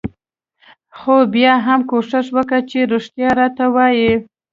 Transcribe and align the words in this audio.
خو 0.97 1.13
بيا 1.33 1.53
هم 1.65 1.79
کوښښ 1.89 2.27
وکه 2.37 2.59
چې 2.69 2.79
رښتيا 2.91 3.29
راته 3.39 3.65
وايې. 3.75 4.13